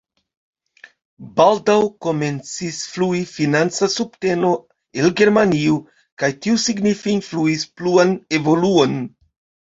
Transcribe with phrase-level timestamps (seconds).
[1.39, 1.73] Baldaŭ
[2.05, 4.49] komencis flui financa subteno
[5.03, 5.75] el Germanio
[6.23, 8.97] kaj tio signife influis pluan evoluon.